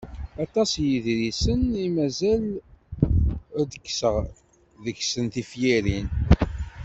[0.45, 2.45] Aṭas n yiḍrisen i mazal
[3.59, 4.15] ad d-kkseɣ
[4.83, 6.07] seg-sen tifyirin.